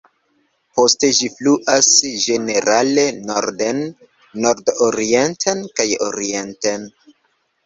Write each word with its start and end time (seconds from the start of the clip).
Poste 0.77 1.09
ĝi 1.17 1.27
fluas 1.33 1.89
ĝenerale 2.23 3.03
norden, 3.27 3.83
nord-orienten 4.47 5.63
kaj 5.77 5.87
orienten. 6.09 6.91